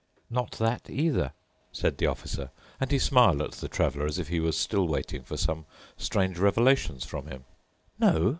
"Not 0.31 0.53
that 0.53 0.89
either," 0.89 1.31
said 1.71 1.99
the 1.99 2.07
Officer, 2.07 2.49
and 2.79 2.89
he 2.89 2.97
smiled 2.97 3.39
at 3.39 3.51
the 3.51 3.67
traveler, 3.67 4.07
as 4.07 4.17
if 4.17 4.29
he 4.29 4.39
was 4.39 4.57
still 4.57 4.87
waiting 4.87 5.21
for 5.21 5.37
some 5.37 5.67
strange 5.95 6.39
revelations 6.39 7.05
from 7.05 7.27
him. 7.27 7.43
"No?" 7.99 8.29